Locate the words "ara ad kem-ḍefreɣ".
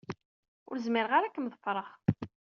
1.13-1.87